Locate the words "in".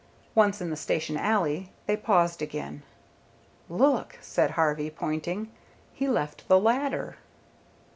0.59-0.71